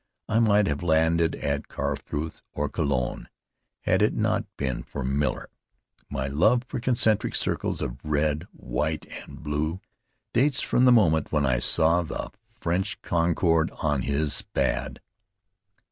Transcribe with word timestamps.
I 0.27 0.39
might 0.39 0.65
have 0.65 0.81
landed 0.81 1.35
at 1.35 1.67
Karlsruhe 1.67 2.41
or 2.55 2.67
Cologne, 2.69 3.29
had 3.81 4.01
it 4.01 4.15
not 4.15 4.45
been 4.57 4.81
for 4.81 5.03
Miller. 5.03 5.47
My 6.09 6.25
love 6.25 6.63
for 6.63 6.79
concentric 6.79 7.35
circles 7.35 7.83
of 7.83 8.03
red, 8.03 8.47
white, 8.51 9.05
and 9.27 9.43
blue 9.43 9.79
dates 10.33 10.59
from 10.61 10.85
the 10.85 10.91
moment 10.91 11.31
when 11.31 11.45
I 11.45 11.59
saw 11.59 12.01
the 12.01 12.31
French 12.59 12.99
cocarde 13.03 13.69
on 13.83 14.01
his 14.01 14.33
Spad. 14.33 15.01